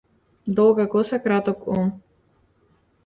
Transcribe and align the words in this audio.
Долга 0.55 0.85
коса 0.93 1.17
краток 1.23 1.59
ум. 1.73 1.87